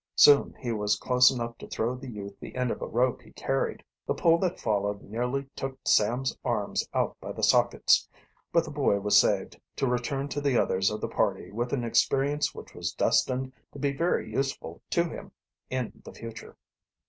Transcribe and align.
Soon 0.15 0.55
he 0.59 0.71
was 0.71 0.97
close 0.97 1.29
enough 1.29 1.59
to 1.59 1.67
throw 1.67 1.93
the 1.95 2.09
youth 2.09 2.33
the 2.39 2.55
end 2.55 2.71
of 2.71 2.81
a 2.81 2.87
rope 2.87 3.21
he 3.21 3.29
carried. 3.33 3.83
The 4.07 4.15
pull 4.15 4.39
that, 4.39 4.59
followed 4.59 5.03
nearly 5.03 5.45
took 5.55 5.77
Sam's 5.87 6.35
arms 6.43 6.83
out 6.91 7.15
by 7.21 7.31
the 7.33 7.43
sockets; 7.43 8.09
but 8.51 8.65
the 8.65 8.71
boy 8.71 8.99
was 8.99 9.19
saved, 9.19 9.61
to 9.75 9.85
return 9.85 10.27
to 10.29 10.41
the 10.41 10.59
others 10.59 10.89
of 10.89 11.01
the 11.01 11.07
party 11.07 11.51
with 11.51 11.71
an 11.71 11.83
experience 11.83 12.55
which 12.55 12.73
was 12.73 12.93
destined 12.93 13.53
to 13.73 13.77
be 13.77 13.93
very 13.95 14.27
useful 14.27 14.81
to 14.89 15.03
him 15.03 15.33
in, 15.69 15.93
the 16.03 16.13
future. 16.13 16.57